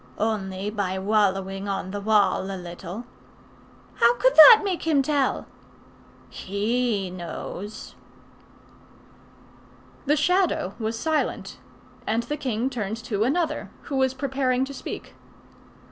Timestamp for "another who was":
13.23-14.15